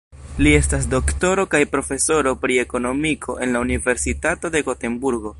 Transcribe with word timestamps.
Li 0.45 0.51
estas 0.59 0.87
doktoro 0.93 1.43
kaj 1.51 1.59
profesoro 1.75 2.33
pri 2.45 2.57
Ekonomiko 2.63 3.35
en 3.47 3.53
la 3.57 3.61
Universitato 3.69 4.53
de 4.57 4.63
Gotenburgo. 4.71 5.29